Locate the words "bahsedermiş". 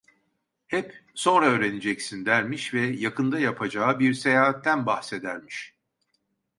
4.85-5.75